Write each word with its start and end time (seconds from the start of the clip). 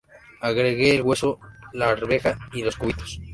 Agregue 0.41 0.95
el 0.95 1.03
hueso, 1.03 1.39
la 1.73 1.89
arveja 1.89 2.35
y 2.53 2.63
los 2.63 2.75
cubitos. 2.75 3.21